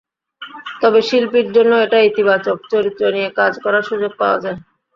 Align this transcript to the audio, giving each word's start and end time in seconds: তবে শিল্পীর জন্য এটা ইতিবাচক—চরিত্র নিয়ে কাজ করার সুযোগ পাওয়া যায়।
তবে 0.81 0.99
শিল্পীর 1.09 1.47
জন্য 1.55 1.71
এটা 1.85 1.99
ইতিবাচক—চরিত্র 2.09 3.03
নিয়ে 3.15 3.29
কাজ 3.39 3.53
করার 3.63 3.83
সুযোগ 3.89 4.11
পাওয়া 4.21 4.37
যায়। 4.43 4.57